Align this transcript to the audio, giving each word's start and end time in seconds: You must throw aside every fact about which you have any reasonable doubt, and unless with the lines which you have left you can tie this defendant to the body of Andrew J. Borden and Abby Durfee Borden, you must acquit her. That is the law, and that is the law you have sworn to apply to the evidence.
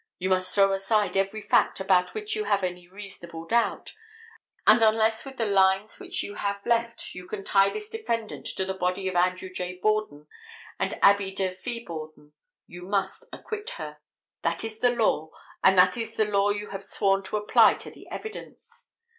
You 0.17 0.29
must 0.29 0.55
throw 0.55 0.71
aside 0.73 1.15
every 1.15 1.41
fact 1.41 1.79
about 1.79 2.15
which 2.15 2.35
you 2.35 2.45
have 2.45 2.63
any 2.63 2.87
reasonable 2.87 3.45
doubt, 3.45 3.93
and 4.65 4.81
unless 4.81 5.23
with 5.23 5.37
the 5.37 5.45
lines 5.45 5.99
which 5.99 6.23
you 6.23 6.33
have 6.33 6.65
left 6.65 7.13
you 7.13 7.27
can 7.27 7.43
tie 7.43 7.69
this 7.69 7.87
defendant 7.91 8.47
to 8.57 8.65
the 8.65 8.73
body 8.73 9.07
of 9.07 9.15
Andrew 9.15 9.51
J. 9.53 9.77
Borden 9.79 10.25
and 10.79 10.97
Abby 11.03 11.29
Durfee 11.29 11.85
Borden, 11.85 12.33
you 12.65 12.87
must 12.87 13.27
acquit 13.31 13.69
her. 13.77 13.99
That 14.41 14.63
is 14.63 14.79
the 14.79 14.89
law, 14.89 15.29
and 15.63 15.77
that 15.77 15.95
is 15.97 16.17
the 16.17 16.25
law 16.25 16.49
you 16.49 16.69
have 16.71 16.81
sworn 16.81 17.21
to 17.25 17.37
apply 17.37 17.75
to 17.75 17.91
the 17.91 18.07
evidence. 18.09 18.87